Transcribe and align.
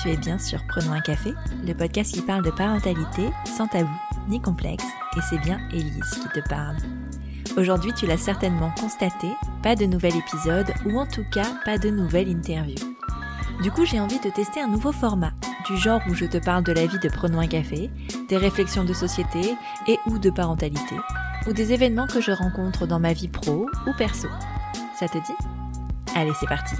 tu 0.00 0.10
es 0.10 0.16
bien 0.16 0.38
sûr 0.38 0.60
Prenons 0.68 0.92
un 0.92 1.00
café, 1.00 1.34
le 1.66 1.74
podcast 1.74 2.14
qui 2.14 2.22
parle 2.22 2.44
de 2.44 2.50
parentalité 2.50 3.30
sans 3.56 3.66
tabou 3.66 3.90
ni 4.28 4.40
complexe, 4.40 4.84
et 5.16 5.20
c'est 5.28 5.38
bien 5.38 5.58
Élise 5.72 6.20
qui 6.22 6.40
te 6.40 6.48
parle. 6.48 6.76
Aujourd'hui, 7.56 7.92
tu 7.92 8.06
l'as 8.06 8.16
certainement 8.16 8.72
constaté, 8.78 9.28
pas 9.62 9.74
de 9.74 9.86
nouvel 9.86 10.14
épisode, 10.16 10.72
ou 10.86 10.98
en 10.98 11.06
tout 11.06 11.24
cas 11.32 11.46
pas 11.64 11.78
de 11.78 11.90
nouvelle 11.90 12.28
interview. 12.28 12.76
Du 13.62 13.70
coup, 13.70 13.84
j'ai 13.84 13.98
envie 13.98 14.20
de 14.20 14.30
tester 14.30 14.60
un 14.60 14.68
nouveau 14.68 14.92
format, 14.92 15.32
du 15.66 15.76
genre 15.76 16.00
où 16.08 16.14
je 16.14 16.26
te 16.26 16.38
parle 16.38 16.62
de 16.62 16.72
la 16.72 16.86
vie 16.86 16.98
de 16.98 17.08
Prenons 17.08 17.40
un 17.40 17.48
café, 17.48 17.90
des 18.28 18.36
réflexions 18.36 18.84
de 18.84 18.92
société 18.92 19.56
et 19.88 19.98
ou 20.06 20.18
de 20.18 20.30
parentalité, 20.30 20.96
ou 21.48 21.52
des 21.52 21.72
événements 21.72 22.06
que 22.06 22.20
je 22.20 22.30
rencontre 22.30 22.86
dans 22.86 23.00
ma 23.00 23.12
vie 23.12 23.28
pro 23.28 23.66
ou 23.86 23.92
perso. 23.98 24.28
Ça 24.98 25.08
te 25.08 25.18
dit? 25.18 25.34
Allez, 26.14 26.32
c'est 26.38 26.48
parti 26.48 26.76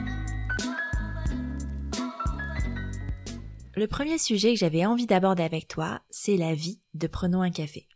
Le 3.81 3.87
premier 3.87 4.19
sujet 4.19 4.53
que 4.53 4.59
j'avais 4.59 4.85
envie 4.85 5.07
d'aborder 5.07 5.43
avec 5.43 5.67
toi, 5.67 6.03
c'est 6.11 6.37
la 6.37 6.55
vie 6.55 6.83
de 6.93 7.07
Prenons 7.07 7.41
un 7.41 7.51
café. 7.51 7.89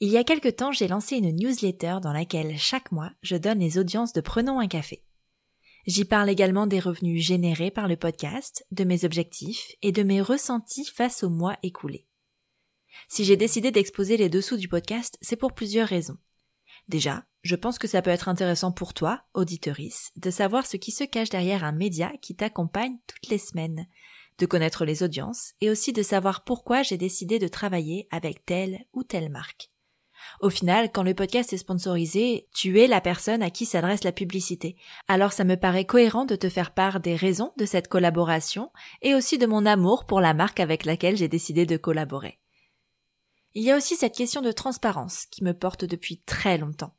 Il 0.00 0.08
y 0.08 0.16
a 0.16 0.24
quelque 0.24 0.48
temps, 0.48 0.72
j'ai 0.72 0.88
lancé 0.88 1.18
une 1.18 1.30
newsletter 1.36 1.98
dans 2.02 2.12
laquelle 2.12 2.58
chaque 2.58 2.90
mois, 2.90 3.12
je 3.22 3.36
donne 3.36 3.60
les 3.60 3.78
audiences 3.78 4.12
de 4.12 4.20
Prenons 4.20 4.58
un 4.58 4.66
café. 4.66 5.04
J'y 5.86 6.04
parle 6.04 6.30
également 6.30 6.66
des 6.66 6.80
revenus 6.80 7.24
générés 7.24 7.70
par 7.70 7.86
le 7.86 7.94
podcast, 7.94 8.66
de 8.72 8.82
mes 8.82 9.04
objectifs 9.04 9.70
et 9.82 9.92
de 9.92 10.02
mes 10.02 10.20
ressentis 10.20 10.86
face 10.86 11.22
au 11.22 11.30
mois 11.30 11.56
écoulé. 11.62 12.08
Si 13.08 13.24
j'ai 13.24 13.36
décidé 13.36 13.70
d'exposer 13.70 14.16
les 14.16 14.28
dessous 14.28 14.56
du 14.56 14.66
podcast, 14.66 15.16
c'est 15.20 15.36
pour 15.36 15.52
plusieurs 15.52 15.86
raisons. 15.86 16.18
Déjà, 16.88 17.24
je 17.42 17.54
pense 17.54 17.78
que 17.78 17.86
ça 17.86 18.02
peut 18.02 18.10
être 18.10 18.28
intéressant 18.28 18.72
pour 18.72 18.94
toi, 18.94 19.22
auditorice, 19.32 20.10
de 20.16 20.30
savoir 20.30 20.66
ce 20.66 20.76
qui 20.76 20.90
se 20.90 21.04
cache 21.04 21.30
derrière 21.30 21.62
un 21.62 21.70
média 21.70 22.10
qui 22.20 22.34
t'accompagne 22.34 22.98
toutes 23.06 23.28
les 23.28 23.38
semaines, 23.38 23.86
de 24.38 24.46
connaître 24.46 24.84
les 24.84 25.02
audiences 25.02 25.52
et 25.60 25.70
aussi 25.70 25.92
de 25.92 26.02
savoir 26.02 26.44
pourquoi 26.44 26.82
j'ai 26.82 26.96
décidé 26.96 27.38
de 27.38 27.48
travailler 27.48 28.08
avec 28.10 28.44
telle 28.44 28.84
ou 28.92 29.02
telle 29.04 29.30
marque. 29.30 29.70
Au 30.40 30.50
final, 30.50 30.90
quand 30.92 31.02
le 31.02 31.14
podcast 31.14 31.52
est 31.52 31.58
sponsorisé, 31.58 32.48
tu 32.54 32.80
es 32.80 32.86
la 32.86 33.00
personne 33.00 33.42
à 33.42 33.50
qui 33.50 33.66
s'adresse 33.66 34.04
la 34.04 34.12
publicité. 34.12 34.76
Alors 35.08 35.32
ça 35.32 35.44
me 35.44 35.56
paraît 35.56 35.84
cohérent 35.84 36.24
de 36.24 36.36
te 36.36 36.48
faire 36.48 36.72
part 36.72 37.00
des 37.00 37.16
raisons 37.16 37.52
de 37.58 37.66
cette 37.66 37.88
collaboration 37.88 38.70
et 39.02 39.14
aussi 39.14 39.38
de 39.38 39.46
mon 39.46 39.66
amour 39.66 40.06
pour 40.06 40.20
la 40.20 40.34
marque 40.34 40.60
avec 40.60 40.84
laquelle 40.84 41.16
j'ai 41.16 41.28
décidé 41.28 41.66
de 41.66 41.76
collaborer. 41.76 42.38
Il 43.54 43.62
y 43.62 43.70
a 43.70 43.76
aussi 43.76 43.96
cette 43.96 44.16
question 44.16 44.40
de 44.40 44.52
transparence 44.52 45.26
qui 45.26 45.44
me 45.44 45.52
porte 45.52 45.84
depuis 45.84 46.22
très 46.22 46.56
longtemps. 46.56 46.94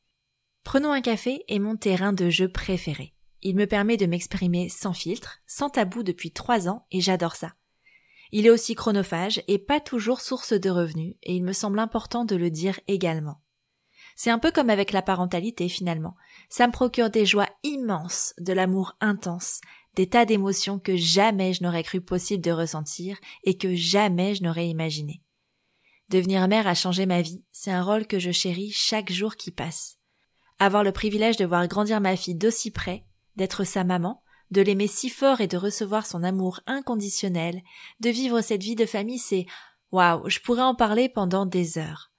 Prenons 0.64 0.92
un 0.92 1.02
café 1.02 1.44
est 1.48 1.60
mon 1.60 1.76
terrain 1.76 2.14
de 2.14 2.30
jeu 2.30 2.48
préféré. 2.48 3.14
Il 3.46 3.58
me 3.58 3.68
permet 3.68 3.98
de 3.98 4.06
m'exprimer 4.06 4.70
sans 4.70 4.94
filtre, 4.94 5.40
sans 5.46 5.70
tabou 5.70 6.02
depuis 6.02 6.32
trois 6.32 6.70
ans 6.70 6.88
et 6.92 7.02
j'adore 7.02 7.36
ça. 7.36 7.54
Il 8.32 8.48
est 8.48 8.50
aussi 8.50 8.74
chronophage 8.74 9.44
et 9.50 9.60
pas 9.60 9.82
toujours 9.82 10.22
source 10.22 10.54
de 10.54 10.70
revenus 10.70 11.16
et 11.24 11.36
il 11.36 11.44
me 11.44 11.52
semble 11.52 11.80
important 11.80 12.24
de 12.24 12.38
le 12.38 12.50
dire 12.50 12.80
également. 12.88 13.42
C'est 14.16 14.30
un 14.30 14.40
peu 14.40 14.50
comme 14.50 14.70
avec 14.70 14.94
la 14.94 15.02
parentalité 15.02 15.68
finalement. 15.68 16.16
Ça 16.48 16.68
me 16.68 16.72
procure 16.72 17.10
des 17.10 17.26
joies 17.26 17.50
immenses, 17.64 18.34
de 18.40 18.54
l'amour 18.54 18.96
intense, 19.02 19.60
des 19.96 20.08
tas 20.08 20.26
d'émotions 20.26 20.80
que 20.80 20.96
jamais 20.96 21.52
je 21.52 21.64
n'aurais 21.64 21.84
cru 21.84 22.00
possible 22.00 22.42
de 22.42 22.52
ressentir 22.52 23.18
et 23.44 23.58
que 23.58 23.76
jamais 23.76 24.36
je 24.36 24.44
n'aurais 24.44 24.70
imaginé. 24.70 25.22
Devenir 26.08 26.48
mère 26.48 26.68
a 26.68 26.76
changé 26.76 27.06
ma 27.06 27.22
vie, 27.22 27.44
c'est 27.52 27.72
un 27.72 27.84
rôle 27.84 28.08
que 28.08 28.20
je 28.20 28.32
chéris 28.32 28.72
chaque 28.72 29.12
jour 29.12 29.36
qui 29.36 29.52
passe. 29.52 29.98
Avoir 30.60 30.84
le 30.84 30.94
privilège 30.94 31.38
de 31.38 31.46
voir 31.46 31.68
grandir 31.68 32.00
ma 32.00 32.16
fille 32.16 32.36
d'aussi 32.36 32.72
près, 32.72 33.06
d'être 33.36 33.64
sa 33.64 33.84
maman, 33.84 34.24
de 34.52 34.62
l'aimer 34.62 34.88
si 34.88 35.10
fort 35.10 35.42
et 35.42 35.48
de 35.48 35.58
recevoir 35.58 36.06
son 36.06 36.24
amour 36.24 36.60
inconditionnel, 36.68 37.62
de 38.00 38.10
vivre 38.10 38.42
cette 38.42 38.64
vie 38.64 38.76
de 38.76 38.86
famille, 38.86 39.20
c'est 39.20 39.46
waouh, 39.92 40.30
je 40.30 40.40
pourrais 40.40 40.62
en 40.62 40.76
parler 40.76 41.10
pendant 41.10 41.46
des 41.46 41.78
heures. 41.78 42.12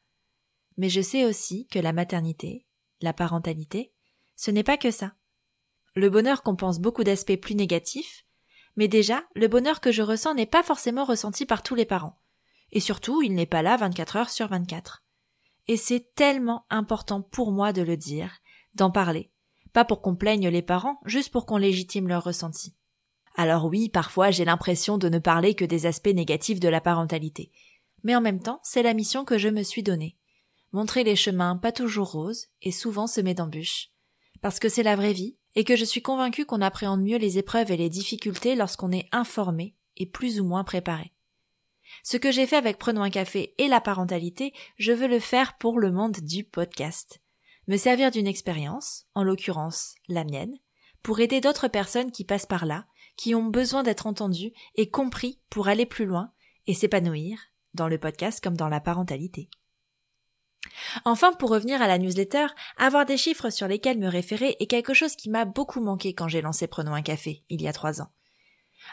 Mais 0.76 0.88
je 0.88 1.00
sais 1.00 1.25
aussi 1.25 1.66
que 1.69 1.78
la 1.78 1.92
maternité, 1.92 2.66
la 3.00 3.12
parentalité, 3.12 3.92
ce 4.36 4.50
n'est 4.50 4.64
pas 4.64 4.76
que 4.76 4.91
ça. 4.91 5.14
Le 5.94 6.10
bonheur 6.10 6.42
compense 6.42 6.80
beaucoup 6.80 7.04
d'aspects 7.04 7.36
plus 7.36 7.54
négatifs, 7.54 8.25
mais 8.76 8.88
déjà, 8.88 9.25
le 9.34 9.46
bonheur 9.46 9.81
que 9.81 9.92
je 9.92 10.02
ressens 10.02 10.34
n'est 10.34 10.46
pas 10.46 10.64
forcément 10.64 11.04
ressenti 11.04 11.46
par 11.46 11.62
tous 11.62 11.76
les 11.76 11.84
parents. 11.84 12.20
Et 12.72 12.81
surtout, 12.81 13.22
il 13.22 13.34
n'est 13.34 13.46
pas 13.46 13.62
là 13.62 13.76
24 13.76 14.16
heures 14.16 14.31
sur 14.31 14.48
24. 14.48 15.04
Et 15.69 15.76
c'est 15.76 16.12
tellement 16.14 16.66
important 16.70 17.22
pour 17.22 17.52
moi 17.52 17.72
de 17.72 17.82
le 17.82 17.96
dire, 17.96 18.38
d'en 18.75 18.91
parler, 18.91 19.31
pas 19.74 19.84
pour 19.84 20.00
qu'on 20.00 20.14
plaigne 20.14 20.48
les 20.48 20.62
parents, 20.62 21.00
juste 21.04 21.30
pour 21.30 21.44
qu'on 21.44 21.58
légitime 21.58 22.08
leur 22.08 22.24
ressenti. 22.24 22.74
Alors 23.36 23.66
oui, 23.66 23.88
parfois 23.88 24.30
j'ai 24.30 24.44
l'impression 24.44 24.96
de 24.96 25.08
ne 25.08 25.18
parler 25.18 25.54
que 25.54 25.64
des 25.64 25.84
aspects 25.84 26.06
négatifs 26.06 26.60
de 26.60 26.68
la 26.68 26.80
parentalité. 26.80 27.50
Mais 28.04 28.14
en 28.14 28.20
même 28.20 28.40
temps, 28.40 28.60
c'est 28.62 28.84
la 28.84 28.94
mission 28.94 29.24
que 29.24 29.36
je 29.36 29.48
me 29.48 29.62
suis 29.62 29.82
donnée. 29.82 30.16
Montrer 30.72 31.02
les 31.02 31.16
chemins 31.16 31.56
pas 31.56 31.72
toujours 31.72 32.12
roses 32.12 32.46
et 32.62 32.70
souvent 32.70 33.08
semés 33.08 33.34
d'embûches. 33.34 33.90
Parce 34.40 34.60
que 34.60 34.68
c'est 34.68 34.82
la 34.84 34.96
vraie 34.96 35.12
vie 35.12 35.36
et 35.56 35.64
que 35.64 35.76
je 35.76 35.84
suis 35.84 36.02
convaincue 36.02 36.46
qu'on 36.46 36.60
appréhende 36.60 37.02
mieux 37.02 37.18
les 37.18 37.38
épreuves 37.38 37.72
et 37.72 37.76
les 37.76 37.88
difficultés 37.88 38.54
lorsqu'on 38.54 38.92
est 38.92 39.08
informé 39.10 39.74
et 39.96 40.06
plus 40.06 40.40
ou 40.40 40.44
moins 40.44 40.64
préparé. 40.64 41.12
Ce 42.04 42.16
que 42.16 42.30
j'ai 42.30 42.46
fait 42.46 42.56
avec 42.56 42.78
Prenons 42.78 43.02
un 43.02 43.10
café 43.10 43.54
et 43.58 43.66
la 43.66 43.80
parentalité, 43.80 44.52
je 44.76 44.92
veux 44.92 45.08
le 45.08 45.20
faire 45.20 45.58
pour 45.58 45.80
le 45.80 45.90
monde 45.90 46.18
du 46.22 46.44
podcast 46.44 47.20
me 47.66 47.76
servir 47.76 48.10
d'une 48.10 48.26
expérience, 48.26 49.06
en 49.14 49.22
l'occurrence 49.22 49.94
la 50.08 50.25
mienne, 50.25 50.58
pour 51.02 51.20
aider 51.20 51.41
d'autres 51.41 51.69
personnes 51.69 52.10
qui 52.10 52.25
passent 52.25 52.47
par 52.47 52.66
là, 52.66 52.86
qui 53.16 53.34
ont 53.34 53.44
besoin 53.44 53.82
d'être 53.82 54.06
entendues 54.06 54.52
et 54.75 54.91
compris 54.91 55.41
pour 55.50 55.69
aller 55.69 55.86
plus 55.86 56.06
loin 56.06 56.32
et 56.66 56.75
s'épanouir, 56.75 57.38
dans 57.75 57.88
le 57.88 57.98
podcast 57.98 58.42
comme 58.42 58.56
dans 58.56 58.69
la 58.69 58.80
parentalité. 58.80 59.50
Enfin, 61.04 61.32
pour 61.34 61.50
revenir 61.50 61.82
à 61.82 61.86
la 61.86 61.98
newsletter, 61.98 62.47
avoir 62.78 63.04
des 63.04 63.16
chiffres 63.16 63.50
sur 63.50 63.69
lesquels 63.69 63.98
me 63.98 64.08
référer 64.08 64.56
est 64.58 64.66
quelque 64.66 64.94
chose 64.94 65.14
qui 65.14 65.28
m'a 65.28 65.44
beaucoup 65.44 65.81
manqué 65.81 66.14
quand 66.14 66.28
j'ai 66.28 66.41
lancé 66.41 66.66
Prenons 66.66 66.94
un 66.94 67.02
café, 67.02 67.44
il 67.50 67.60
y 67.60 67.69
a 67.69 67.72
trois 67.72 68.00
ans. 68.00 68.10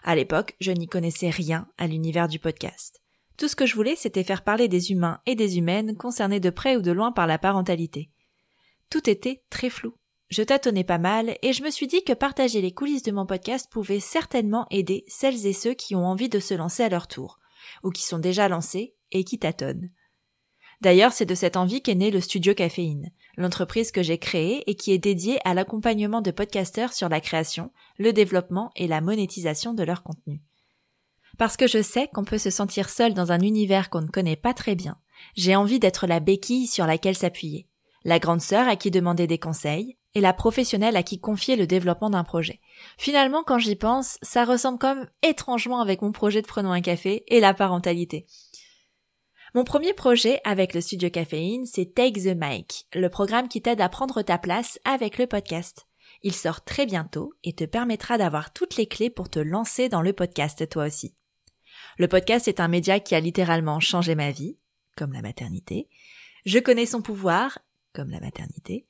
À 0.03 0.15
l'époque, 0.15 0.55
je 0.59 0.71
n'y 0.71 0.87
connaissais 0.87 1.29
rien 1.29 1.67
à 1.77 1.87
l'univers 1.87 2.27
du 2.27 2.39
podcast. 2.39 3.01
Tout 3.37 3.47
ce 3.47 3.55
que 3.55 3.65
je 3.65 3.75
voulais, 3.75 3.95
c'était 3.95 4.23
faire 4.23 4.43
parler 4.43 4.67
des 4.67 4.91
humains 4.91 5.21
et 5.25 5.35
des 5.35 5.57
humaines 5.57 5.95
concernés 5.95 6.39
de 6.39 6.49
près 6.49 6.75
ou 6.75 6.81
de 6.81 6.91
loin 6.91 7.11
par 7.11 7.27
la 7.27 7.37
parentalité. 7.37 8.10
Tout 8.91 9.09
était 9.09 9.41
très 9.49 9.69
flou. 9.69 9.93
Je 10.27 10.43
tâtonnais 10.43 10.83
pas 10.83 10.97
mal 10.97 11.37
et 11.41 11.53
je 11.53 11.63
me 11.63 11.71
suis 11.71 11.87
dit 11.87 12.03
que 12.03 12.11
partager 12.11 12.61
les 12.61 12.73
coulisses 12.73 13.03
de 13.03 13.13
mon 13.13 13.25
podcast 13.25 13.71
pouvait 13.71 14.01
certainement 14.01 14.67
aider 14.69 15.05
celles 15.07 15.45
et 15.45 15.53
ceux 15.53 15.73
qui 15.73 15.95
ont 15.95 16.05
envie 16.05 16.27
de 16.27 16.41
se 16.41 16.53
lancer 16.53 16.83
à 16.83 16.89
leur 16.89 17.07
tour, 17.07 17.39
ou 17.83 17.89
qui 17.89 18.03
sont 18.03 18.19
déjà 18.19 18.49
lancés 18.49 18.95
et 19.11 19.23
qui 19.23 19.39
tâtonnent. 19.39 19.89
D'ailleurs, 20.81 21.13
c'est 21.13 21.25
de 21.25 21.35
cette 21.35 21.55
envie 21.55 21.81
qu'est 21.81 21.95
né 21.95 22.11
le 22.11 22.19
Studio 22.19 22.53
Caféine, 22.53 23.11
l'entreprise 23.37 23.91
que 23.91 24.03
j'ai 24.03 24.17
créée 24.17 24.69
et 24.69 24.75
qui 24.75 24.91
est 24.91 24.97
dédiée 24.97 25.39
à 25.45 25.53
l'accompagnement 25.53 26.21
de 26.21 26.31
podcasteurs 26.31 26.91
sur 26.91 27.07
la 27.07 27.21
création, 27.21 27.71
le 27.97 28.11
développement 28.11 28.71
et 28.75 28.87
la 28.87 28.99
monétisation 28.99 29.73
de 29.73 29.83
leur 29.83 30.03
contenu. 30.03 30.41
Parce 31.37 31.55
que 31.55 31.67
je 31.67 31.81
sais 31.81 32.09
qu'on 32.13 32.25
peut 32.25 32.37
se 32.37 32.49
sentir 32.49 32.89
seul 32.89 33.13
dans 33.13 33.31
un 33.31 33.39
univers 33.39 33.89
qu'on 33.89 34.01
ne 34.01 34.07
connaît 34.07 34.35
pas 34.35 34.53
très 34.53 34.75
bien, 34.75 34.97
j'ai 35.37 35.55
envie 35.55 35.79
d'être 35.79 36.07
la 36.07 36.19
béquille 36.19 36.67
sur 36.67 36.85
laquelle 36.85 37.15
s'appuyer 37.15 37.69
la 38.03 38.19
grande 38.19 38.41
sœur 38.41 38.67
à 38.67 38.75
qui 38.75 38.91
demander 38.91 39.27
des 39.27 39.37
conseils, 39.37 39.97
et 40.13 40.21
la 40.21 40.33
professionnelle 40.33 40.97
à 40.97 41.03
qui 41.03 41.19
confier 41.19 41.55
le 41.55 41.67
développement 41.67 42.09
d'un 42.09 42.23
projet. 42.23 42.59
Finalement, 42.97 43.43
quand 43.43 43.59
j'y 43.59 43.75
pense, 43.75 44.17
ça 44.21 44.43
ressemble 44.43 44.79
comme 44.79 45.07
étrangement 45.21 45.79
avec 45.79 46.01
mon 46.01 46.11
projet 46.11 46.41
de 46.41 46.47
Prenons 46.47 46.71
un 46.71 46.81
café 46.81 47.23
et 47.27 47.39
la 47.39 47.53
parentalité. 47.53 48.25
Mon 49.53 49.63
premier 49.63 49.93
projet 49.93 50.39
avec 50.43 50.73
le 50.73 50.81
studio 50.81 51.09
caféine, 51.09 51.65
c'est 51.65 51.93
Take 51.93 52.21
the 52.21 52.35
Mic, 52.37 52.87
le 52.93 53.09
programme 53.09 53.47
qui 53.47 53.61
t'aide 53.61 53.81
à 53.81 53.89
prendre 53.89 54.21
ta 54.21 54.37
place 54.37 54.79
avec 54.85 55.17
le 55.17 55.27
podcast. 55.27 55.87
Il 56.23 56.33
sort 56.33 56.63
très 56.63 56.85
bientôt 56.85 57.33
et 57.43 57.53
te 57.53 57.63
permettra 57.63 58.17
d'avoir 58.17 58.53
toutes 58.53 58.77
les 58.77 58.85
clés 58.85 59.09
pour 59.09 59.29
te 59.29 59.39
lancer 59.39 59.89
dans 59.89 60.01
le 60.01 60.13
podcast 60.13 60.67
toi 60.69 60.85
aussi. 60.85 61.15
Le 61.97 62.07
podcast 62.07 62.47
est 62.47 62.59
un 62.59 62.67
média 62.67 62.99
qui 62.99 63.15
a 63.15 63.19
littéralement 63.19 63.79
changé 63.79 64.15
ma 64.15 64.31
vie, 64.31 64.57
comme 64.95 65.13
la 65.13 65.21
maternité. 65.21 65.89
Je 66.45 66.59
connais 66.59 66.85
son 66.85 67.01
pouvoir 67.01 67.59
comme 67.93 68.09
la 68.09 68.19
maternité, 68.19 68.85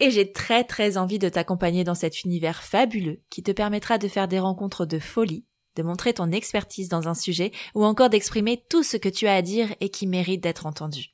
et 0.00 0.10
j'ai 0.10 0.32
très 0.32 0.64
très 0.64 0.96
envie 0.96 1.18
de 1.18 1.28
t'accompagner 1.28 1.84
dans 1.84 1.94
cet 1.94 2.22
univers 2.24 2.62
fabuleux 2.62 3.22
qui 3.30 3.42
te 3.42 3.52
permettra 3.52 3.98
de 3.98 4.08
faire 4.08 4.28
des 4.28 4.38
rencontres 4.38 4.86
de 4.86 4.98
folie, 4.98 5.44
de 5.76 5.82
montrer 5.82 6.14
ton 6.14 6.32
expertise 6.32 6.88
dans 6.88 7.08
un 7.08 7.14
sujet 7.14 7.52
ou 7.74 7.84
encore 7.84 8.10
d'exprimer 8.10 8.64
tout 8.68 8.82
ce 8.82 8.96
que 8.96 9.08
tu 9.08 9.26
as 9.26 9.34
à 9.34 9.42
dire 9.42 9.74
et 9.80 9.90
qui 9.90 10.06
mérite 10.06 10.42
d'être 10.42 10.66
entendu. 10.66 11.12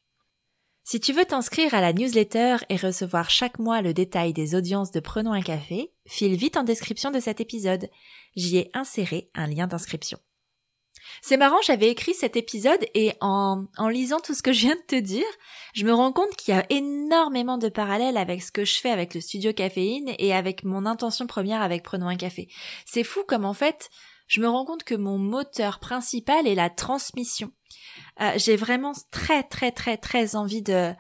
Si 0.85 0.99
tu 0.99 1.13
veux 1.13 1.25
t'inscrire 1.25 1.75
à 1.75 1.81
la 1.81 1.93
newsletter 1.93 2.57
et 2.69 2.77
recevoir 2.77 3.31
chaque 3.31 3.61
mois 3.61 3.83
le 3.83 3.95
détail 3.95 4.33
des 4.33 4.57
audiences 4.57 4.91
de 4.91 4.99
Prenons 4.99 5.33
un 5.33 5.43
café, 5.43 5.93
file 6.07 6.35
vite 6.35 6.57
en 6.57 6.65
description 6.65 7.13
de 7.13 7.21
cet 7.21 7.41
épisode. 7.41 7.89
J'y 8.35 8.59
ai 8.59 8.71
inséré 8.75 9.31
un 9.35 9.47
lien 9.47 9.69
d'inscription. 9.69 10.19
C'est 11.21 11.37
marrant, 11.37 11.61
j'avais 11.63 11.89
écrit 11.89 12.15
cet 12.15 12.37
épisode 12.37 12.85
et 12.95 13.13
en, 13.21 13.65
en 13.77 13.89
lisant 13.89 14.21
tout 14.21 14.35
ce 14.35 14.43
que 14.43 14.53
je 14.53 14.61
viens 14.61 14.77
de 14.77 14.87
te 14.87 14.97
dire, 14.97 15.27
je 15.75 15.85
me 15.85 15.93
rends 15.93 16.13
compte 16.13 16.35
qu'il 16.37 16.55
y 16.55 16.57
a 16.57 16.67
énormément 16.71 17.59
de 17.59 17.69
parallèles 17.69 18.17
avec 18.17 18.43
ce 18.43 18.53
que 18.53 18.65
je 18.65 18.81
fais 18.81 18.91
avec 18.91 19.15
le 19.15 19.21
studio 19.21 19.53
caféine 19.53 20.15
et 20.19 20.35
avec 20.35 20.65
mon 20.65 20.87
intention 20.87 21.27
première 21.27 21.63
avec 21.63 21.83
Prenons 21.83 22.09
un 22.09 22.17
café. 22.17 22.49
C'est 22.87 23.05
fou 23.05 23.21
comme 23.27 23.45
en 23.45 23.55
fait, 23.55 23.91
je 24.27 24.41
me 24.41 24.49
rends 24.49 24.65
compte 24.65 24.85
que 24.85 24.95
mon 24.95 25.19
moteur 25.19 25.79
principal 25.79 26.47
est 26.47 26.55
la 26.55 26.71
transmission. 26.71 27.53
Euh, 28.21 28.33
j'ai 28.37 28.57
vraiment 28.57 28.93
très 29.11 29.43
très 29.43 29.73
très 29.73 29.97
très 29.97 30.37
envie 30.37 30.63
de 30.63 30.93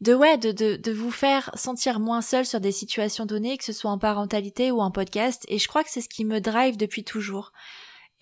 de 0.00 0.14
ouais 0.14 0.36
de, 0.36 0.92
vous 0.92 1.12
faire 1.12 1.50
sentir 1.54 2.00
moins 2.00 2.22
seul 2.22 2.44
sur 2.44 2.60
des 2.60 2.72
situations 2.72 3.24
données, 3.24 3.56
que 3.56 3.64
ce 3.64 3.72
soit 3.72 3.90
en 3.90 3.98
parentalité 3.98 4.72
ou 4.72 4.80
en 4.80 4.90
podcast, 4.90 5.44
et 5.48 5.58
je 5.58 5.68
crois 5.68 5.84
que 5.84 5.90
c'est 5.90 6.00
ce 6.00 6.08
qui 6.08 6.24
me 6.24 6.40
drive 6.40 6.76
depuis 6.76 7.04
toujours. 7.04 7.52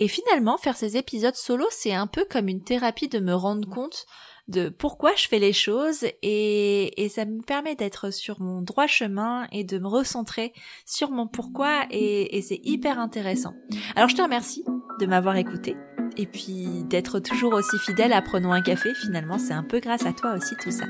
Et 0.00 0.08
finalement, 0.08 0.56
faire 0.56 0.76
ces 0.76 0.96
épisodes 0.96 1.36
solo, 1.36 1.66
c'est 1.70 1.92
un 1.92 2.06
peu 2.06 2.24
comme 2.28 2.48
une 2.48 2.64
thérapie 2.64 3.08
de 3.08 3.20
me 3.20 3.34
rendre 3.34 3.68
compte 3.68 4.06
de 4.48 4.70
pourquoi 4.70 5.12
je 5.14 5.28
fais 5.28 5.38
les 5.38 5.52
choses 5.52 6.04
et, 6.22 7.04
et 7.04 7.08
ça 7.08 7.24
me 7.26 7.42
permet 7.42 7.76
d'être 7.76 8.10
sur 8.10 8.40
mon 8.40 8.62
droit 8.62 8.86
chemin 8.86 9.46
et 9.52 9.62
de 9.62 9.78
me 9.78 9.86
recentrer 9.86 10.52
sur 10.86 11.10
mon 11.10 11.28
pourquoi 11.28 11.84
et, 11.90 12.36
et 12.36 12.42
c'est 12.42 12.60
hyper 12.64 12.98
intéressant. 12.98 13.54
Alors 13.94 14.08
je 14.08 14.16
te 14.16 14.22
remercie 14.22 14.64
de 14.98 15.06
m'avoir 15.06 15.36
écouté 15.36 15.76
et 16.16 16.26
puis 16.26 16.82
d'être 16.84 17.20
toujours 17.20 17.52
aussi 17.52 17.78
fidèle 17.78 18.12
à 18.12 18.22
Prenons 18.22 18.52
un 18.52 18.62
café. 18.62 18.92
Finalement, 18.94 19.38
c'est 19.38 19.52
un 19.52 19.62
peu 19.62 19.78
grâce 19.78 20.06
à 20.06 20.12
toi 20.12 20.34
aussi 20.34 20.56
tout 20.56 20.72
ça. 20.72 20.86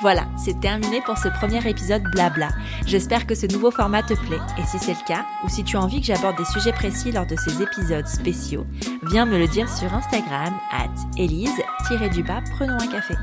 Voilà, 0.00 0.24
c'est 0.42 0.58
terminé 0.60 1.02
pour 1.04 1.18
ce 1.18 1.28
premier 1.28 1.66
épisode 1.68 2.02
blabla. 2.12 2.48
J'espère 2.86 3.26
que 3.26 3.34
ce 3.34 3.46
nouveau 3.46 3.70
format 3.70 4.02
te 4.02 4.14
plaît 4.14 4.40
et 4.58 4.64
si 4.64 4.78
c'est 4.78 4.94
le 4.94 5.06
cas, 5.06 5.26
ou 5.44 5.48
si 5.50 5.62
tu 5.62 5.76
as 5.76 5.80
envie 5.80 6.00
que 6.00 6.06
j'aborde 6.06 6.38
des 6.38 6.46
sujets 6.46 6.72
précis 6.72 7.12
lors 7.12 7.26
de 7.26 7.36
ces 7.36 7.62
épisodes 7.62 8.06
spéciaux, 8.06 8.66
viens 9.02 9.26
me 9.26 9.38
le 9.38 9.46
dire 9.46 9.68
sur 9.68 9.92
Instagram 9.92 10.54
at 10.72 10.88
elise-du-bas 11.18 12.40
prenons 12.56 12.78
un 12.80 12.86
café. 12.86 13.14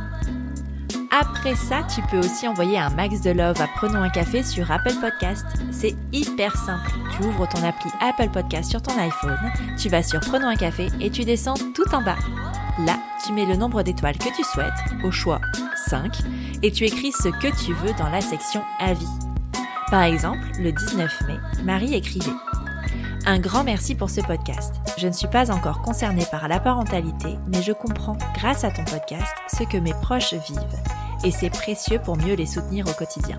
Après 1.10 1.56
ça, 1.56 1.82
tu 1.96 2.02
peux 2.12 2.20
aussi 2.20 2.48
envoyer 2.48 2.78
un 2.78 2.92
max 2.92 3.22
de 3.22 3.32
love 3.32 3.60
à 3.60 3.68
Prenons 3.76 4.04
un 4.04 4.10
café 4.10 4.44
sur 4.44 4.70
Apple 4.70 4.94
Podcast. 5.02 5.46
C'est 5.72 5.96
hyper 6.12 6.56
simple. 6.56 6.92
Tu 7.12 7.26
ouvres 7.26 7.48
ton 7.48 7.64
appli 7.64 7.90
Apple 8.02 8.30
Podcast 8.30 8.70
sur 8.70 8.84
ton 8.84 8.96
iPhone, 9.00 9.40
tu 9.80 9.90
vas 9.90 10.04
sur 10.04 10.20
Prenons 10.20 10.50
un 10.50 10.56
café 10.56 10.90
et 11.00 11.10
tu 11.10 11.24
descends 11.24 11.56
tout 11.74 11.96
en 11.96 12.04
bas. 12.04 12.18
Là, 12.86 13.00
tu 13.26 13.34
mets 13.34 13.46
le 13.46 13.56
nombre 13.56 13.82
d'étoiles 13.82 14.20
que 14.20 14.36
tu 14.36 14.44
souhaites, 14.44 14.74
au 15.04 15.10
choix 15.10 15.42
5, 15.88 16.20
et 16.64 16.72
tu 16.72 16.86
écris 16.86 17.12
ce 17.12 17.30
que 17.30 17.66
tu 17.66 17.74
veux 17.74 17.94
dans 17.98 18.10
la 18.10 18.22
section 18.22 18.62
Avis. 18.80 19.06
Par 19.90 20.04
exemple, 20.04 20.46
le 20.60 20.72
19 20.72 21.22
mai, 21.28 21.38
Marie 21.64 21.94
écrivait 21.94 22.32
un 23.26 23.40
grand 23.40 23.66
merci 23.66 23.94
pour 23.94 24.10
ce 24.10 24.22
podcast. 24.22 24.76
Je 24.98 25.06
ne 25.06 25.12
suis 25.12 25.28
pas 25.28 25.52
encore 25.52 25.82
concernée 25.82 26.26
par 26.32 26.48
la 26.48 26.62
parentalité, 26.62 27.38
mais 27.48 27.62
je 27.62 27.74
comprends, 27.74 28.18
grâce 28.34 28.64
à 28.64 28.72
ton 28.72 28.86
podcast, 28.86 29.34
ce 29.50 29.64
que 29.64 29.78
mes 29.78 29.94
proches 30.02 30.34
vivent. 30.34 30.82
Et 31.26 31.32
c'est 31.32 31.50
précieux 31.50 32.00
pour 32.00 32.16
mieux 32.16 32.36
les 32.36 32.46
soutenir 32.46 32.88
au 32.88 32.94
quotidien. 32.94 33.36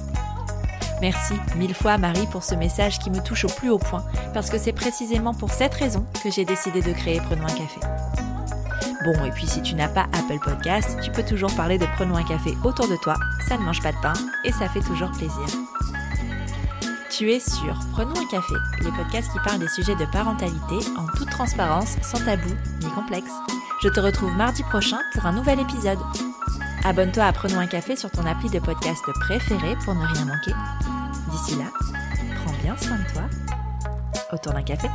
Merci 1.01 1.35
mille 1.57 1.75
fois 1.75 1.97
Marie 1.97 2.27
pour 2.31 2.45
ce 2.45 2.55
message 2.55 2.99
qui 2.99 3.09
me 3.09 3.23
touche 3.23 3.47
au 3.47 3.49
plus 3.49 3.71
haut 3.71 3.79
point, 3.79 4.05
parce 4.35 4.51
que 4.51 4.59
c'est 4.59 4.73
précisément 4.73 5.33
pour 5.33 5.53
cette 5.53 5.75
raison 5.75 6.05
que 6.23 6.31
j'ai 6.31 6.45
décidé 6.45 6.83
de 6.83 6.93
créer 6.93 7.21
Prenons 7.21 7.45
un 7.45 7.47
café. 7.47 7.81
Bon, 9.05 9.25
et 9.25 9.31
puis 9.31 9.47
si 9.47 9.63
tu 9.63 9.75
n'as 9.77 9.89
pas 9.89 10.07
Apple 10.13 10.41
Podcast, 10.43 10.99
tu 11.03 11.13
peux 11.13 11.23
toujours 11.23 11.55
parler 11.55 11.79
de 11.79 11.87
Prenons 11.97 12.17
un 12.17 12.25
café 12.25 12.57
autour 12.65 12.89
de 12.89 12.97
toi, 12.97 13.15
ça 13.49 13.57
ne 13.57 13.63
mange 13.63 13.81
pas 13.81 13.93
de 13.93 14.01
pain 14.03 14.15
et 14.45 14.51
ça 14.51 14.69
fait 14.69 14.81
toujours 14.81 15.11
plaisir. 15.13 15.47
Tu 17.09 17.31
es 17.31 17.39
sur 17.39 17.79
Prenons 17.93 18.21
un 18.21 18.27
café, 18.27 18.55
les 18.81 18.91
podcasts 18.91 19.33
qui 19.33 19.39
parlent 19.45 19.61
des 19.61 19.69
sujets 19.69 19.95
de 19.95 20.05
parentalité 20.07 20.77
en 20.97 21.07
toute 21.17 21.31
transparence, 21.31 21.97
sans 22.03 22.25
tabou 22.25 22.51
ni 22.81 22.91
complexe. 22.91 23.31
Je 23.83 23.89
te 23.89 24.01
retrouve 24.01 24.37
mardi 24.37 24.65
prochain 24.65 24.99
pour 25.15 25.27
un 25.27 25.33
nouvel 25.33 25.61
épisode. 25.61 25.99
Abonne-toi 26.85 27.25
à 27.25 27.33
Prenons 27.33 27.61
un 27.61 27.67
café 27.69 27.95
sur 27.95 28.11
ton 28.11 28.27
appli 28.27 28.51
de 28.51 28.59
podcast 28.59 29.05
préféré 29.21 29.77
pour 29.85 29.95
ne 29.95 30.07
rien 30.07 30.25
manquer. 30.25 30.53
D'ici 31.31 31.57
là, 31.57 31.67
prends 32.43 32.55
bien 32.63 32.77
soin 32.77 32.97
de 32.97 33.13
toi 33.13 33.23
autour 34.33 34.53
d'un 34.53 34.63
café. 34.63 34.89